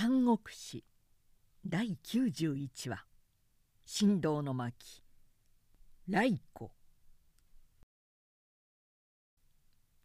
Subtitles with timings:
[0.00, 0.84] 三国志。
[1.66, 3.04] 第91話
[3.84, 5.02] 「神道の巻」
[6.06, 6.70] 来子。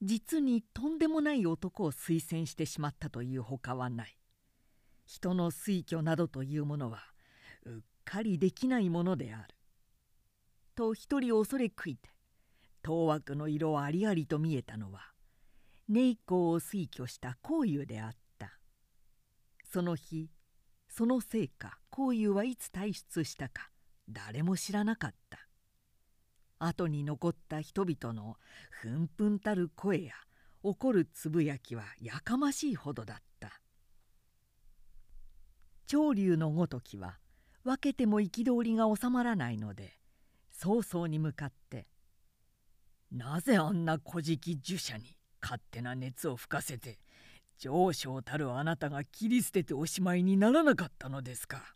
[0.01, 4.17] 実にとんでもない男を推薦してしまったというほかはない。
[5.05, 7.13] 人の推挙などというものは
[7.61, 9.55] うっかりできないものである。
[10.73, 12.09] と一人恐れ悔いて
[12.81, 15.13] 当惑の色ありありと見えたのは
[15.87, 18.22] 寧公を推挙した幸雄であった。
[19.73, 20.29] その日
[20.87, 23.71] そのせいか幸雄はいつ退出したか
[24.07, 25.39] 誰も知らなかった。
[26.59, 28.35] 後に残った人々の
[28.69, 30.13] ふんふんたる声や
[30.61, 33.61] 怒るつぶやきはやかましいほどだった。
[35.87, 37.17] 長竜のごときは
[37.63, 39.97] 分けても憤りが収まらないので
[40.51, 41.87] 曹操に向かって
[43.11, 46.99] 「なぜあんな小じ呪者に勝手な熱を吹かせて
[47.57, 51.75] 上昇たるあなたが切り捨てておしまいにならなかったのですか」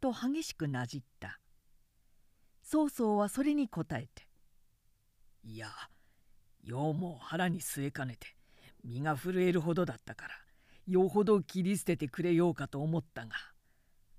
[0.00, 1.40] と激しくなじった。
[2.62, 4.28] 曹操はそれに答えて
[5.42, 5.68] 「いや
[6.62, 8.36] 用も腹に据えかねて
[8.84, 10.34] 身が震えるほどだったから
[10.86, 13.34] よほど切り捨ててくれようかと思ったが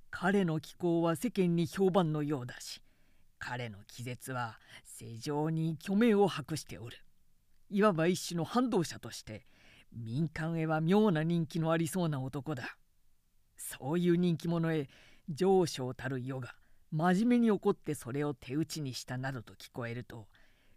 [0.10, 2.82] 彼の気候は世間に評判のようだし
[3.40, 6.98] 彼の気絶は正常に虚名を博しておる。
[7.70, 9.48] いわば一種の反動者として
[9.94, 12.78] 民間へは妙な人気のありそうな男だ。
[13.58, 14.90] そういう人気者へ
[15.30, 16.56] 上昇たる世が
[16.92, 20.28] 真面目に怒ってそれを手打ちにしたなどと聞こえると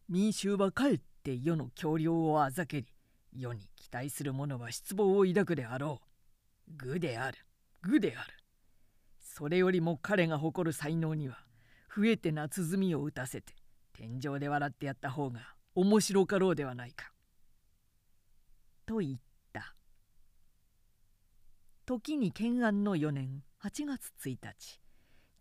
[0.09, 2.87] 民衆はかえって世の橋梁をあざけり
[3.37, 6.01] 世に期待する者は失望を抱くであろ
[6.69, 6.73] う。
[6.77, 7.39] 愚である。
[7.83, 8.33] 愚である。
[9.19, 11.39] それよりも彼が誇る才能には
[11.95, 13.55] 増えてな鼓を打たせて
[13.93, 15.41] 天井で笑ってやった方が
[15.75, 17.14] 面白かろうではないか。
[18.87, 19.17] と言っ
[19.53, 19.75] た。
[21.87, 24.81] 時に建安の4年8月1日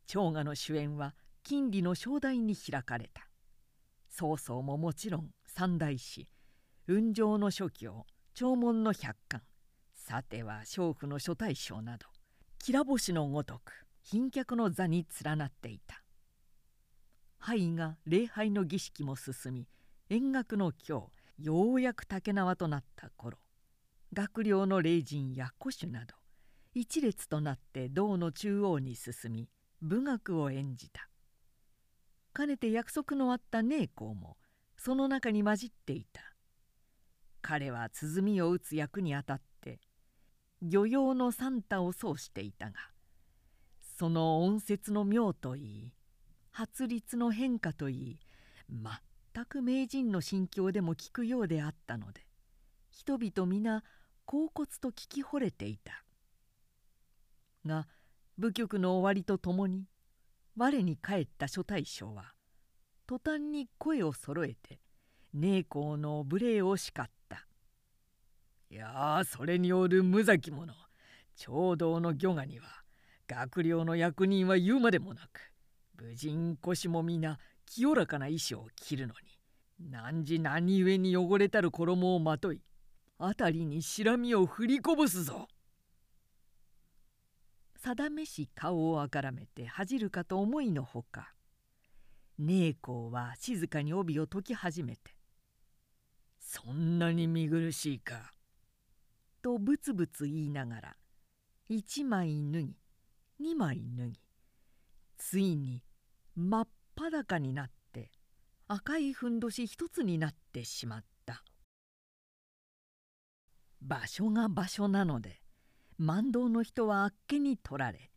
[0.05, 3.27] 長賀の主演は金利の正代に開かれた。
[4.09, 6.29] 曹操ももちろん三大師
[6.85, 8.05] 雲上の諸教
[8.35, 9.41] 弔問の百貫
[9.93, 12.05] さては娼婦の諸大将など
[12.59, 16.03] きら星のごとく賓客の座に連なっていた。
[17.39, 19.67] 拝が礼拝の儀式も進み
[20.09, 23.37] 円楽の今日ようやく竹縄となった頃
[24.13, 26.15] 学寮の霊人や古酒など
[26.75, 29.49] 一列となって堂の中央に進み
[29.81, 31.09] 武学を演じた。
[32.31, 34.37] かねて約束のあった寧公も
[34.77, 36.21] その中に混じっていた。
[37.41, 39.79] 彼は鼓を打つ役にあたって
[40.61, 42.73] 漁用のサンタを奏していたが
[43.97, 45.93] その音節の妙といい
[46.51, 48.19] 発律の変化といい
[49.35, 52.21] 全く名人の心境でも聞くようであったので
[52.91, 53.83] 人々皆
[54.27, 56.03] 恍惚と聞き惚れていた。
[57.65, 57.87] が
[58.37, 59.85] 部局の終わりとともに
[60.55, 62.33] 我に帰った諸大将は
[63.07, 64.79] 途端に声をそろえて
[65.33, 67.47] 寧公の無礼を叱った
[68.69, 70.73] 「いやそれによる無崎者
[71.35, 72.83] 長道の漁我には
[73.27, 75.53] 学寮の役人は言うまでもなく
[75.95, 77.39] 武人腰も皆
[77.75, 79.19] 清らかな衣装を着るのに。
[79.79, 82.61] 何時何故に汚れたる衣をまとい
[83.17, 85.47] 辺りに白身を振りこぼすぞ」
[87.75, 91.33] 定めし顔をあからめて恥じるかと思いのほか
[92.37, 95.17] 寧公は静かに帯を解き始めて
[96.39, 98.33] 「そんなに見苦しいか」
[99.41, 100.97] とブツブツ言いながら
[101.67, 102.77] 一枚脱ぎ
[103.39, 104.19] 二枚脱ぎ
[105.17, 105.83] ついに
[106.35, 108.11] 真っ裸になって
[108.67, 111.43] 赤いふんどし一つになってしまった。
[113.81, 115.41] 場所が場所なので
[115.97, 118.11] 万道の人はあっけに取られ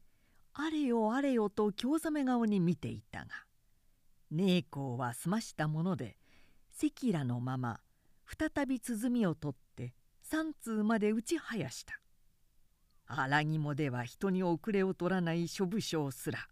[0.54, 3.26] あれよあれよと興ざめ顔に見ていたが
[4.31, 6.16] 寧公は済ましたもので
[6.82, 7.81] 赤裸のまま
[8.26, 9.92] 再び鼓を取って
[10.22, 12.01] 三通まで打ちはやした。
[13.09, 16.48] 荒肝では人に遅れを取らない諸武将すら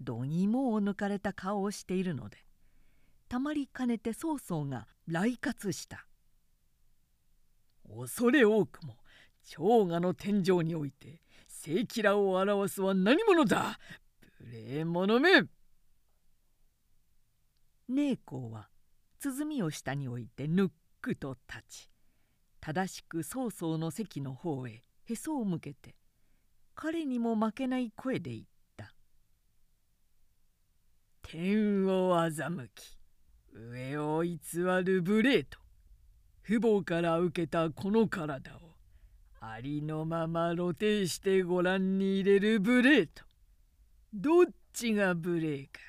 [0.00, 2.38] 度肝を抜かれた顔をしているので
[3.28, 6.06] たまりかねて曹操が来喝した。
[7.88, 8.96] 恐れ多くも
[9.44, 13.78] 長賀の天井において正気らを表すは何者だ？
[14.40, 15.42] 無礼者め。
[17.88, 18.68] 寧公は
[19.20, 20.68] 鼓を下に置いてぬっ
[21.00, 21.90] くと立ち
[22.60, 25.94] 正しく曹操の席の方へへそを向けて
[26.74, 28.46] 彼にも負けない声で言った
[31.28, 32.96] 「天を欺き
[33.52, 34.38] 上を偽
[34.84, 35.58] る無礼と
[36.46, 38.60] 父母から受けたこの体を
[39.40, 43.24] ありのまま露呈してご覧に入れる無礼と
[44.14, 45.80] どっちが無礼か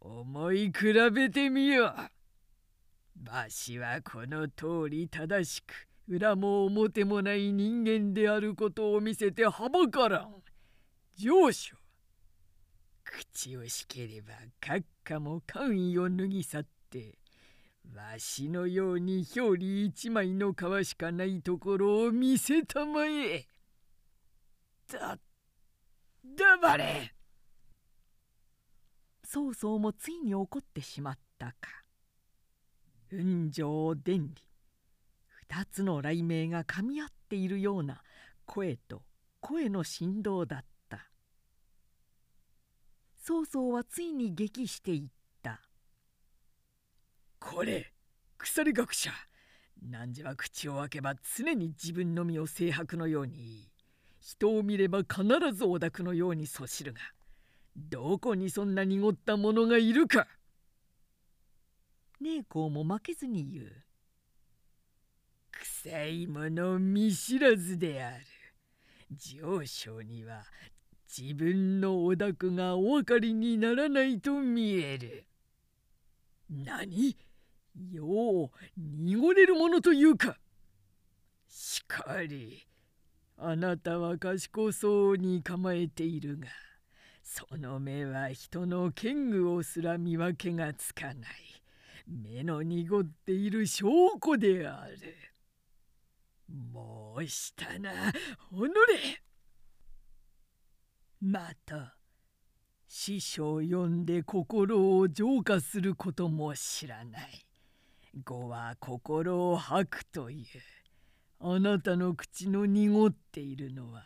[0.00, 1.94] 思い比べてみよ
[3.26, 3.30] う。
[3.30, 10.34] わしはこの通り正しく裏も表もない人間であることを見せてはばからん。
[11.14, 11.76] 上昇
[13.04, 17.18] 口をしければ閣下も官位を脱ぎ去って
[17.94, 23.46] わしのように表裏一枚の皮しかないところを見せたまえ。
[24.90, 25.18] だ
[26.24, 27.14] 黙れ
[29.24, 31.82] 曹操もついに怒ってしまったか。
[33.10, 34.42] 雲上伝理
[35.48, 38.02] 二つの雷鳴がかみ合っているような
[38.46, 39.02] 声と
[39.40, 40.66] 声の振動だった
[43.24, 45.10] 曹操はついに激していっ
[45.42, 45.60] た
[47.38, 47.92] 「これ
[48.36, 49.12] 鎖学者
[49.80, 53.70] 汝は口を開けば常に自分の身を清白のように
[54.18, 55.22] 人を見れば必
[55.52, 57.00] ずお宅のようにそしるが
[57.76, 60.26] どこにそんな濁った者がいるか!」
[62.18, 63.84] 姉公も負けずに言う。
[65.52, 68.24] 臭いもの見知らずである。
[69.12, 70.44] 上昇には
[71.14, 75.26] 自分のお宅がお分かりにならないと見える。
[76.48, 77.14] 何？
[77.90, 80.38] よう濁れるものというか。
[81.48, 82.66] しかり
[83.36, 86.48] あなたは賢そうに構えているが
[87.22, 91.62] その目は人の剣具をすら見分けがつかない。
[92.06, 93.86] 目の濁っている証
[94.18, 94.96] 拠である。
[96.48, 97.90] もうしたな、
[98.50, 98.72] おのれ
[101.24, 101.94] また、
[102.88, 107.46] 師匠を呼んで心を浄化することも知らない。
[108.24, 110.46] 語は心を吐くという。
[111.38, 114.02] あなたの口の濁っているのは、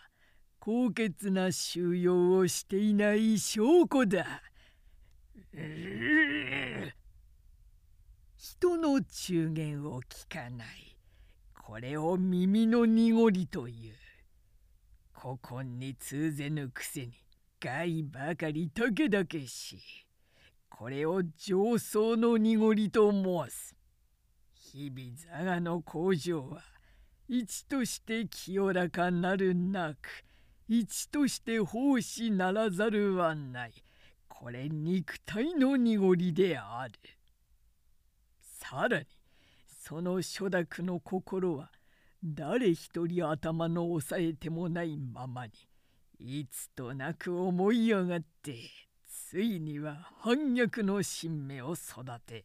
[0.61, 4.43] 高潔な収容をしていない証拠だ。
[8.37, 10.99] 人の中言を聞かない
[11.55, 14.06] これを耳の濁りという
[15.19, 17.13] 古今に通ぜぬくせに
[17.59, 19.79] 害ばかりたけだけし
[20.69, 23.75] これを上層の濁りと申す
[24.53, 26.63] 日々座がの工場は
[27.29, 30.25] 一として清らかなるなく
[30.69, 33.73] 一として奉仕ならざるはない
[34.29, 36.93] これ肉体の濁りである。
[38.39, 39.07] さらに
[39.67, 41.71] その初諾の心は
[42.35, 45.53] 誰一人頭の押さえてもないままに
[46.19, 48.57] いつとなく思い上がって
[49.07, 52.45] ついには反逆の新芽を育て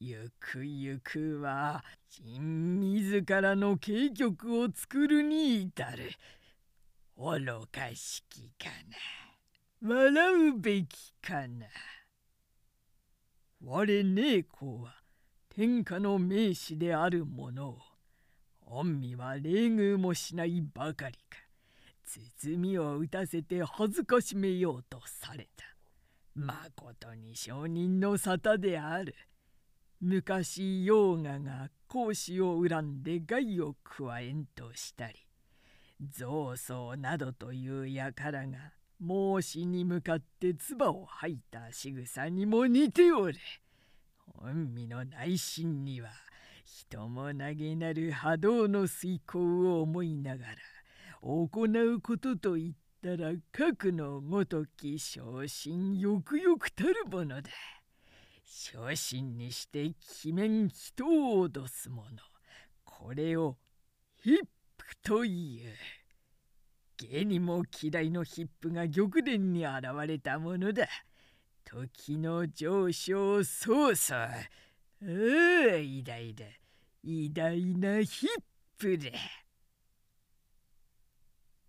[0.00, 1.84] ゆくゆくは
[2.18, 6.10] 自らの計局を作るに至る
[7.16, 8.68] 愚かしきか
[9.82, 11.66] な笑うべきかな。
[13.62, 14.94] 我姉子は
[15.54, 17.89] 天下の名士である者を
[18.70, 21.38] 御身は礼遇もしないばかりか。
[22.04, 25.64] 包みを打たせて恥ずかしめようとされた。
[26.36, 29.16] まことに証人の沙汰である。
[30.00, 35.14] 昔ヨーガが講師を恨んで害を加えんとしたり。
[36.08, 43.34] 造相などという輩が孟子に向かって唾を吐いた仕草にも似ておる。
[44.36, 46.10] 御身の内心には
[46.72, 50.54] 人も投げなる波動の遂行を思いながら
[51.20, 57.50] 行うことといったら核のごとき昇進よくよくたるものだ。
[58.44, 62.08] 昇進にして鬼面人を脅すもの
[62.84, 63.56] これを
[64.22, 64.36] ヒッ
[64.76, 65.72] プという。
[66.98, 70.86] 芸にも嫌いのヒップが玉殿に現れたものだ。
[71.64, 74.30] 時の上昇そうそうあ
[75.02, 76.44] あ偉大だ
[77.02, 78.28] 偉大なヒッ
[78.78, 79.10] プだ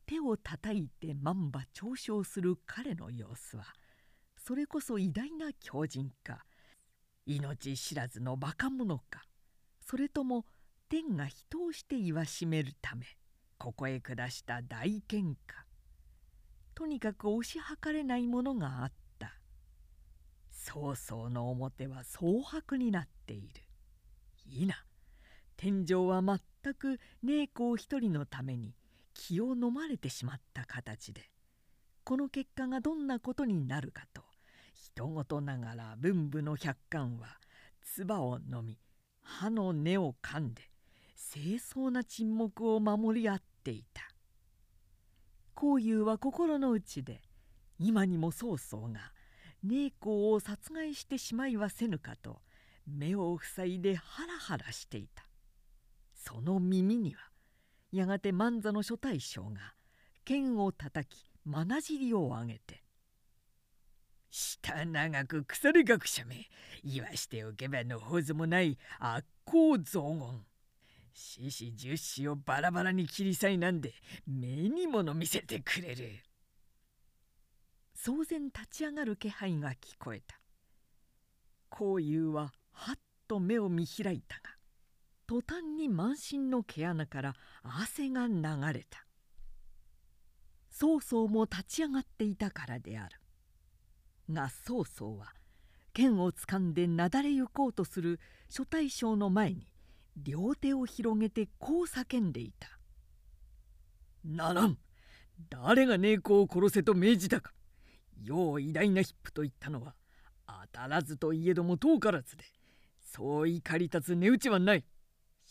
[0.06, 3.64] 手をたたいて万馬嘲笑する彼の様子は
[4.38, 6.46] それこそ偉大な強人か
[7.26, 9.24] 命知らずのバカ者か
[9.80, 10.46] それとも
[10.90, 13.06] 天が人をして言わしめるため
[13.62, 15.36] ここへ下した大喧嘩。
[16.74, 19.36] とにかく押し量れないものがあった。
[20.50, 23.62] 曹操の表は蒼白になっている。
[24.48, 24.84] いいな
[25.62, 28.74] 天井は全く姉公一人のために
[29.14, 31.30] 気を飲まれてしまった形で
[32.04, 34.24] この結果がどんなことになるかと
[34.74, 37.38] 人事ながら文武の百貫は
[37.84, 38.80] 唾を飲み
[39.22, 40.64] 歯の根を噛んで
[41.32, 44.02] 清掃な沈黙を守り合っていた。
[45.54, 47.22] 幸雄は心の内で
[47.78, 49.14] 今にも曹操が
[49.64, 52.42] 寧公を殺害してしまいはせぬかと
[52.88, 55.24] 目を塞いでハラハラしていた
[56.24, 57.20] その耳には
[57.92, 59.74] やがて万座の諸大将が
[60.24, 62.84] 剣をたたきまなじりを上げて
[64.30, 66.48] 「下長く腐れ学者め
[66.84, 70.46] 言わしておけばのほずもない悪行雑言。
[71.14, 73.94] 獅子十子をバラバラに切り裂いなんで
[74.26, 76.20] 目にもの見せてくれる」
[77.98, 80.40] 騒然立ち上がる気配が聞こえた。
[81.70, 84.61] 幸雄ははっと目を見開いたが
[85.32, 88.44] 途端に満身の毛穴から汗が流
[88.78, 89.06] れた。
[90.70, 93.18] 曹操も立ち上がっていたからである。
[94.30, 95.34] が曹操は
[95.94, 98.20] 剣をつかんでなだれゆこうとする
[98.50, 99.72] 諸大将の前に
[100.18, 102.68] 両手を広げてこう叫んでいた
[104.26, 104.78] 「ならん。
[105.50, 107.54] 誰が猫を殺せと命じたか。
[108.22, 109.96] よう偉大なヒップと言ったのは
[110.46, 112.44] 当たらずといえども遠からずで。
[113.00, 114.84] そう怒り立つ値打ちはない。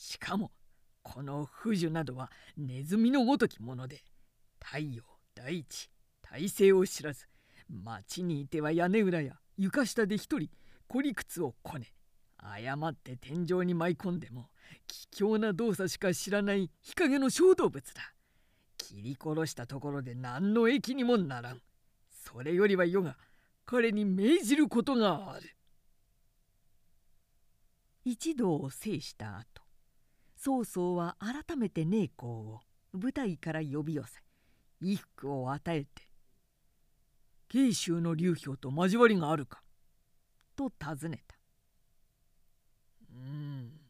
[0.01, 0.51] しかも
[1.03, 4.03] この不樹などはネズミのごときもので
[4.59, 5.03] 太陽
[5.35, 5.91] 大地
[6.23, 7.27] 体勢を知らず
[7.69, 10.49] 町にいては屋根裏や床下で一人
[10.89, 11.93] 孤り靴をこね
[12.39, 14.49] 誤って天井に舞い込んでも
[14.87, 18.01] 奇妙な動作しか知らない日陰の小動物だ。
[18.79, 21.61] 切り殺したところで何の益にもならん。
[22.09, 23.19] それよりは余が
[23.67, 25.55] 彼に命じることがある。
[28.03, 29.60] 一同を制した後
[30.43, 32.61] 曹操は改めて寧公を
[32.95, 34.23] 舞台から呼び寄せ
[34.81, 36.11] 衣服を与えて
[37.49, 39.63] 「慶州の流氷と交わりがあるか?」
[40.57, 41.37] と尋ねた
[43.13, 43.81] 「うん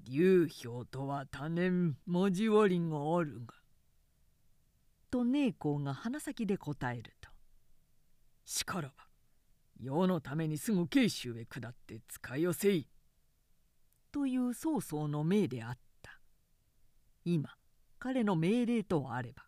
[0.00, 3.54] 流氷とは多年交わりがあるが」
[5.08, 7.30] と寧公が鼻先で答えると
[8.44, 9.08] しからば
[9.78, 12.88] 世のためにすぐ慶州へ下って使い寄せい。
[14.14, 16.20] という曹操の命であった。
[17.24, 17.50] 今
[17.98, 19.42] 彼の命令とあれば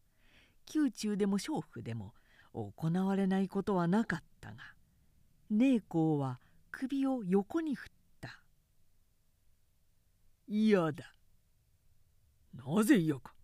[0.75, 2.15] 宮中でも娼婦でも
[2.53, 4.57] 行われないことはなかったが
[5.51, 6.41] 寧公は
[6.73, 8.41] 首を横に振った
[10.49, 11.15] 「嫌だ」
[12.53, 13.37] なぜ嫌か。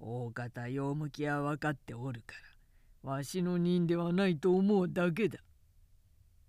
[0.00, 2.34] 大方用向きは分かっておるか
[3.04, 5.38] らわしの任ではないと思うだけだ。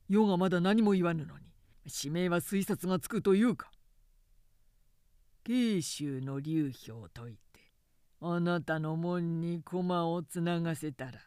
[0.10, 1.53] 世がまだ何も言わぬのに。
[1.86, 3.72] 指名は推察がつくというか。
[5.44, 7.60] 慶州の流氷といて
[8.22, 11.20] あなたの門に駒をつながせたら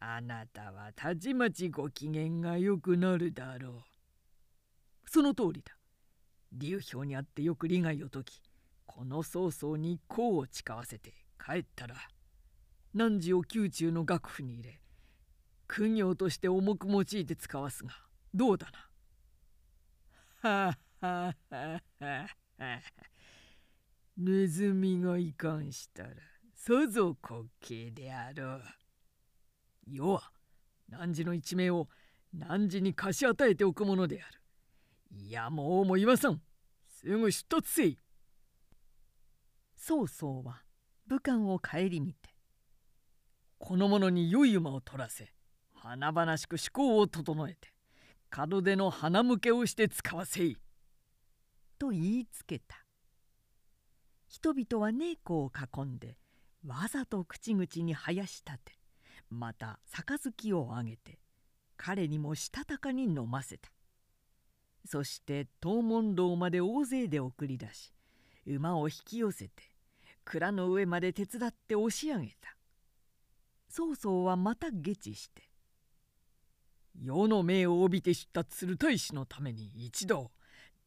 [0.00, 3.82] あなたはたちまちご機嫌がよくなるだろう。
[5.06, 5.76] その通りだ。
[6.52, 8.40] 流氷にあってよく利害を解き
[8.86, 11.94] この曹操に功を誓わせて帰ったら
[12.94, 14.80] 汝を宮中の楽譜に入れ
[15.66, 17.92] 苦行として重く用いて使わすが
[18.34, 18.91] どうだな。
[20.42, 22.80] はははは。
[24.16, 26.10] ネズミがいかんしたら
[26.52, 28.62] さぞ滑稽であろう。
[29.86, 30.32] 世は
[30.90, 31.88] 汝の一命を
[32.34, 34.40] 汝に貸し与えておくものである。
[35.12, 36.42] いやもうも言わさん。
[36.88, 37.98] すぐ出突せい。
[39.76, 40.62] 曹操は
[41.06, 42.30] 武官を顧みて
[43.58, 45.32] この者に良い馬を取らせ
[45.74, 47.71] 華々しく思考を整えて
[48.36, 50.56] 門出の花向けをして使わせい」
[51.78, 52.86] と言いつけた。
[54.26, 56.16] 人々は寧子を囲んで
[56.64, 58.78] わざと口々に生やし立て
[59.28, 61.18] また杯をあげて
[61.76, 63.70] 彼にもしたたかに飲ませた。
[64.86, 67.92] そして東門楼まで大勢で送り出し
[68.46, 69.62] 馬を引き寄せて
[70.24, 72.56] 蔵の上まで手伝って押し上げた。
[73.68, 75.51] 曹操はまた下知して
[77.00, 80.30] 世の命を帯びて出立する大使のために一度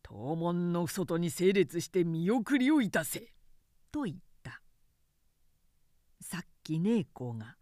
[0.07, 3.33] 東門の外に整列して見送りをいたせ」
[3.91, 4.61] と言った。
[6.21, 7.57] さっき寧公が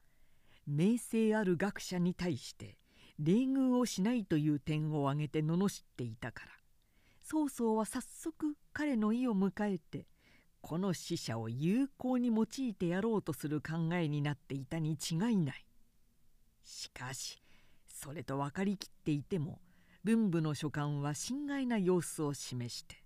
[0.65, 2.77] 名声ある学者に対して
[3.19, 6.51] 礼遇をしないという点を挙げて罵っていたから。
[7.21, 10.07] 曹操は早速彼の意を迎えて
[10.62, 15.65] この死者を有効に用いてやろうとする考えになっていたに違いない。
[16.63, 17.42] しかし
[18.03, 19.62] それと分かりきっていても
[20.03, 23.01] 文武の書簡は心外な様子を示して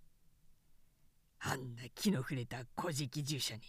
[1.38, 3.62] 「あんな気の触れた古事記従者に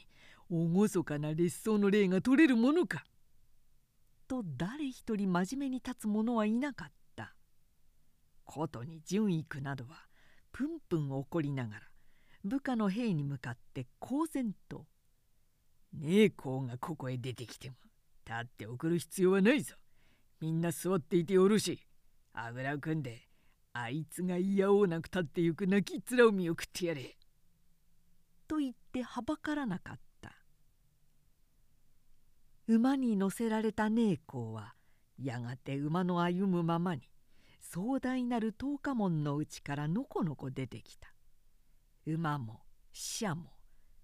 [0.48, 3.04] 厳かな劣相の例が取れるものか」
[4.26, 7.34] と誰一人真面目に立つ者はいなかった。
[8.46, 10.06] ことに純育などは
[10.50, 11.82] プンプン怒りながら
[12.42, 14.86] 部下の兵に向かって公然と
[15.92, 17.76] 「姉公がここへ出てきても
[18.24, 19.76] 立って送る必要はないぞ。
[20.40, 21.80] みんな座っていてよろしい。
[22.32, 23.28] あぐらを組んで
[23.72, 27.16] あいつが嫌おうなく立ってゆく泣きっ面を見送ってやれ。
[28.46, 30.32] と言ってはばからなかった
[32.66, 34.74] 馬に乗せられた姉公は
[35.22, 37.02] やがて馬の歩むままに
[37.60, 41.12] 壮大なる十日門のうちからのこのこ出てきた
[42.06, 43.52] 馬も死者も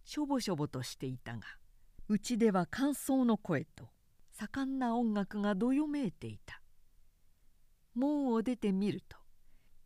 [0.05, 1.43] しょぼしょぼとしていたが
[2.09, 3.89] うちでは感想の声と
[4.37, 6.61] 盛んな音楽がどよめいていた。
[7.95, 9.17] 門を出てみると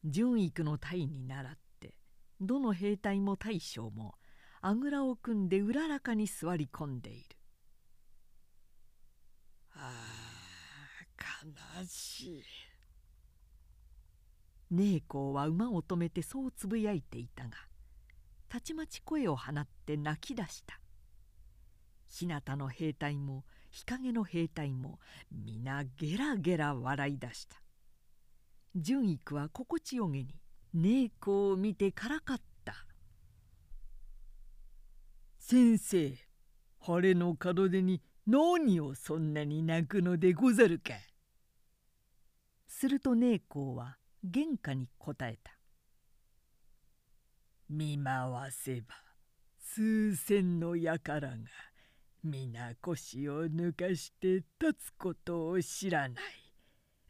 [0.04, 1.94] 純育の隊に倣って
[2.40, 4.14] どの兵隊も大将も
[4.62, 7.36] あぐらを組んでうららかに座り込んでいる。
[9.74, 9.92] あ
[11.44, 12.42] 悲しい。
[14.70, 17.50] 姉公は馬を止めてそうつぶやいていたが
[18.48, 20.80] たちまち声を放って泣き出した。
[22.06, 24.98] 日向の兵隊も日陰の兵隊も
[25.30, 27.56] 皆ゲラゲラ笑い出した。
[28.74, 30.34] 純育は心地よげに
[30.74, 32.86] 姉公を見てからかった
[35.38, 36.16] 「先生
[36.78, 40.94] 晴れの門出に何をそんなに泣くのでござるか」
[42.68, 45.58] すると姉公は原価に答えた
[47.68, 48.94] 「見回せば
[49.58, 51.50] 数千の輩が
[52.22, 56.24] 皆腰を抜かして立つことを知らない。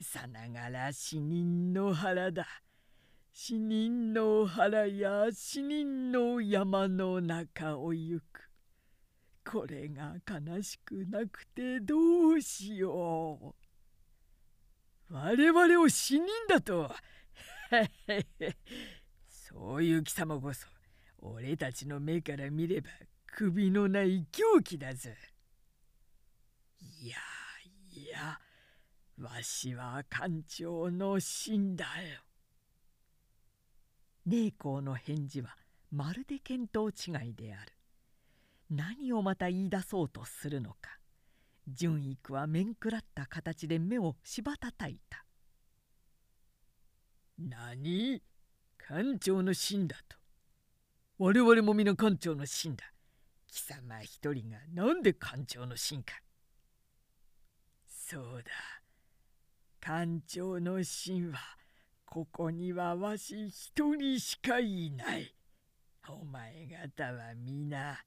[0.01, 2.47] さながら死人の腹だ。
[3.33, 8.51] 死人の腹や死人の山の中を行く。
[9.51, 11.97] これが悲しくなくてど
[12.35, 13.69] うしよう。
[15.11, 16.95] 我々を死人だと
[19.27, 20.67] そういう貴様こそ
[21.19, 22.91] 俺たちの目から見れば
[23.31, 25.17] 首のない狂気だぜ。
[27.01, 27.17] いや
[27.93, 28.41] いや
[29.21, 32.21] わしは艦長の死んだよ。
[34.27, 35.57] 霊光の返事は
[35.91, 36.93] まるで見当違
[37.31, 37.73] いである。
[38.71, 40.99] 何をまた言い出そうとするのか
[41.67, 45.25] 純育は面食らった形で目をしばたたいた。
[47.39, 48.23] 何？
[48.79, 50.17] 艦長の死んだと。
[51.19, 52.85] 我々も皆艦長の死んだ。
[53.51, 56.15] 貴様一人が何で艦長の進化
[58.11, 58.51] そうだ。
[59.81, 61.39] 艦長の神は
[62.07, 65.35] ここにはわし一人しかいない。
[66.09, 68.03] お前方は皆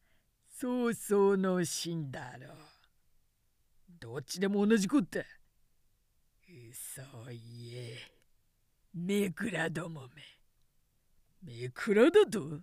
[0.47, 2.57] 曹操の神だろう。
[3.99, 5.25] どっちでも同じことだ
[6.71, 7.37] 嘘言
[7.75, 7.97] え。
[8.95, 10.07] めくらども
[11.43, 11.61] め。
[11.61, 12.59] めくらだと？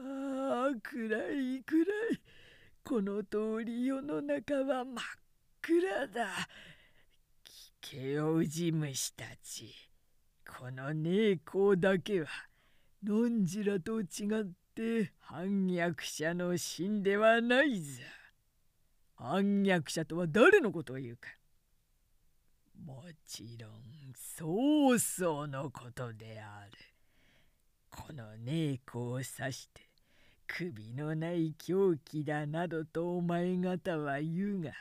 [0.00, 2.20] あ暗い暗い。
[2.84, 5.04] この通り世の中は真っ
[5.60, 6.26] 暗だ。
[7.44, 9.74] 聞けよウジ虫たち。
[10.46, 12.28] この姉公だけは
[13.02, 14.04] のんじらと違
[14.42, 18.02] って反逆者の神ではないぞ
[19.16, 21.28] 反逆者とは誰のことを言うか。
[22.86, 23.72] もちろん
[24.14, 26.72] 曹操のことである。
[27.90, 29.87] この姉子を指して
[30.48, 34.72] 首のない狂気だなどとお前方は言うが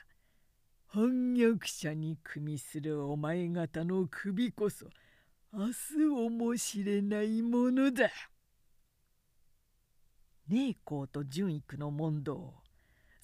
[0.88, 4.88] 反逆者に組するお前方の首こそ
[5.54, 8.10] 明日をもしれないものだ。
[10.48, 12.54] 寧公と純育の問答を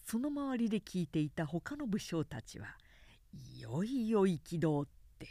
[0.05, 2.67] その周りで聞いていた他の武将たちは
[3.31, 5.29] いよいよ憤って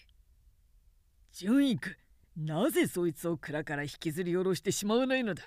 [1.32, 1.96] 「純育
[2.36, 5.44] なぜそいつを蔵から引きずり下ろしてしまわないのだ？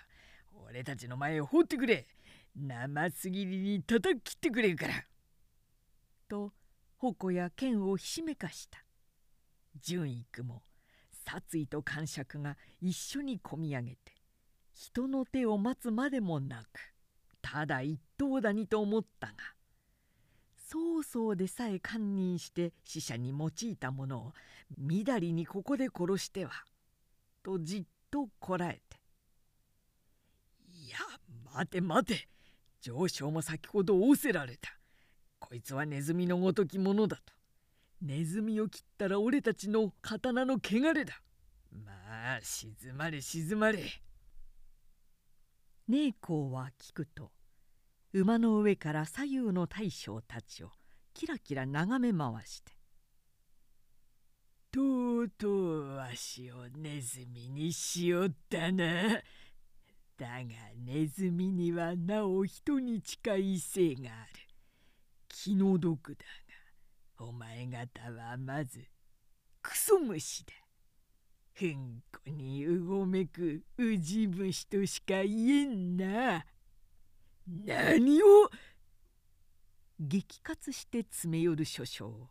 [0.68, 2.06] 俺たちの前を放ってくれ。
[2.56, 4.94] 生すぎりに叩き切ってくれるから」
[6.28, 6.54] と
[6.98, 8.86] 矛や剣をひしめかした。
[9.82, 10.64] 純育も
[11.12, 14.14] 殺意と感触が一緒にこみ上げて
[14.72, 16.94] 人の手を待つまでもなく
[17.42, 19.34] ただ一刀だにと思ったが
[20.56, 24.34] 曹操でさえ堪忍して死者に用いたものを
[24.78, 26.52] みだりにここで殺しては
[27.44, 28.98] とじっとこらえて
[31.56, 32.28] 「や待て待て。
[32.82, 34.70] 上昇も先ほど仰せられた。
[35.40, 37.34] こいつはネズミのごときものだと。
[38.02, 41.22] ネズミを切ったら俺たちの刀の汚れだ。
[41.72, 43.80] まあ静まれ静まれ。
[45.88, 47.32] 寧公は聞くと
[48.14, 50.72] 馬の上から左右の大将たちを
[51.14, 52.72] キラキラ眺め回して。
[54.72, 59.22] とうとうわしをネズミにしよったな。
[60.18, 60.44] だが
[60.86, 64.48] ネズミにはなお人に近い性がある。
[65.28, 66.26] 気の毒だ
[67.20, 68.86] がお前方はまず
[69.62, 70.54] クソ虫だ。
[71.54, 76.46] ふんこにうごめくウジ虫としか言えんな。
[77.48, 78.26] 何を？
[80.00, 82.30] 激喝して詰め寄る諸将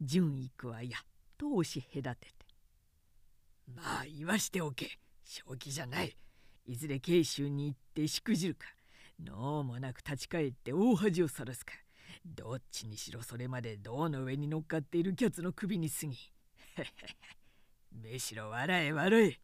[0.00, 1.06] 純育はやっ
[1.38, 2.34] と押し隔てて
[3.72, 6.16] 「まあ言わしておけ正気じゃない
[6.66, 8.66] いずれ慶州に行ってしくじるか。
[9.22, 11.74] のうもなく立ち返って大恥をさらすか。
[12.24, 16.16] どっちにしろそれまで銅の上に乗っかっているキャツの首に過ぎ。
[17.92, 19.40] むしろ笑え笑え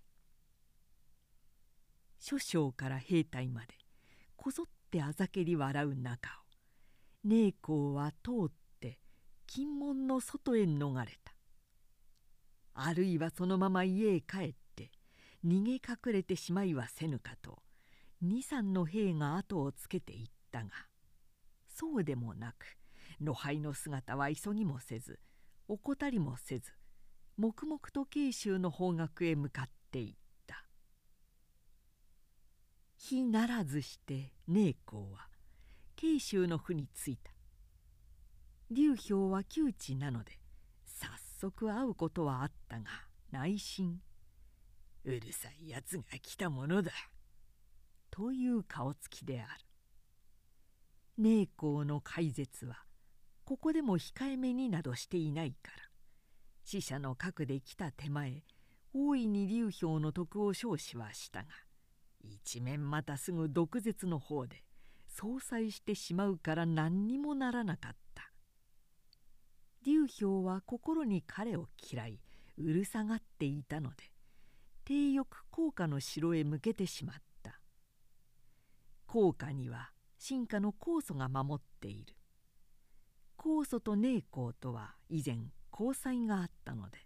[2.19, 3.69] 諸将から兵隊まで
[4.37, 6.33] こぞってあざけり笑う中を。
[7.23, 8.99] 寧公は通って
[9.47, 11.35] 金門の外へ逃れた。
[12.75, 14.60] あるいはそのまま家へ帰って
[15.47, 17.63] 逃げ隠れてしまいはせぬかと
[18.21, 20.71] 二三の兵が後をつけていったが
[21.69, 22.77] そうでもなく
[23.19, 25.19] 露灰の姿は急ぎもせず
[25.69, 26.73] 怠りもせず
[27.41, 30.15] 黙々と慶州の方角へ向かっていっ
[30.47, 30.67] た。
[32.99, 35.29] 日ならずして寧公は
[35.97, 37.31] 慶州の府に着いた。
[38.71, 40.39] 劉氷は窮地なので
[40.85, 41.09] 早
[41.41, 42.85] 速会うことはあったが
[43.31, 44.01] 内心
[45.05, 46.93] うるさいやつが来たものだ。
[48.11, 49.65] という顔つきである。
[51.17, 52.85] 寧公の改絶は
[53.45, 55.91] ここでも控えめになどしていないから。
[56.65, 58.45] 死者の核で来た手前
[58.93, 61.49] 大いに劉氷の徳を称しはしたが
[62.23, 64.63] 一面またすぐ毒舌の方で
[65.09, 68.31] 相殺してしまうから何にもならなかった。
[69.85, 72.21] 劉氷は心に彼を嫌い
[72.59, 74.10] うるさがっていたので
[74.91, 77.61] 帝翼高架の城へ向けてしまった
[79.07, 82.17] 高架には進化の酵素が守っている
[83.39, 85.37] 酵素と寧公とは以前
[85.73, 86.99] 交際があったので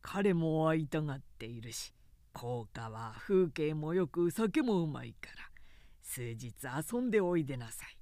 [0.00, 1.92] 彼も会いたがっているし
[2.32, 5.48] 効果は風景もよく酒もうまいから
[6.02, 6.52] 数日
[6.92, 7.98] 遊んでおいでなさい。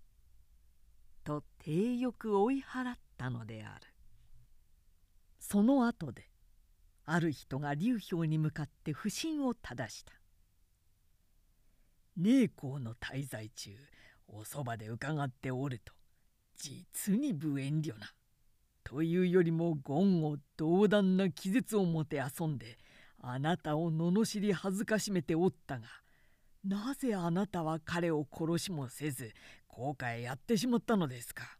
[1.25, 3.87] と体欲追い払ったのである。
[5.41, 6.29] その後で
[7.07, 10.13] ある人が劉氷に向かって不審を正した。
[12.17, 13.71] 寧公の滞在中
[14.27, 15.93] おそばで伺っておると
[16.57, 18.11] 実に無遠慮な。
[18.83, 22.79] というよりも言語道断な気絶をもて遊んで
[23.21, 25.87] あなたを罵り恥ずかしめておったが
[26.65, 29.33] なぜあなたは彼を殺しもせず
[29.69, 31.59] 後悔やってしまったのですか？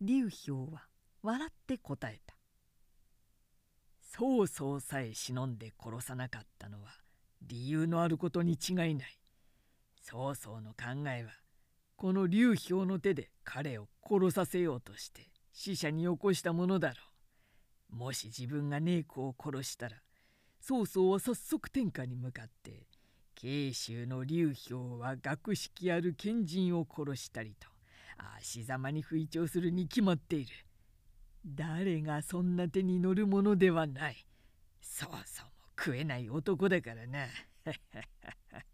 [0.00, 0.82] 劉氷は
[1.22, 2.34] 笑って答えた
[4.14, 6.90] 曹操さえ忍んで殺さなかったのは
[7.40, 9.18] 理由のあることに違いない
[10.02, 11.30] 曹操の考えは
[11.96, 16.96] この劉氷の手で彼を殺させようとして死者に起こしたものだろ
[17.94, 19.96] うもし自分が寧子を殺したら
[20.60, 22.86] 曹操は早速天下に向かって
[23.34, 27.66] 慶州の劉氷は学識ある賢人を殺したりと
[28.38, 30.52] 足ざまに吹聴するに決まっている。
[31.44, 34.26] 誰がそんな手に乗るものではない。
[34.80, 37.26] そうそうも食えない男だからな。